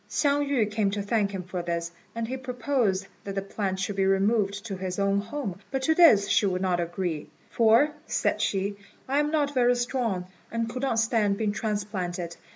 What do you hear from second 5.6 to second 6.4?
but to this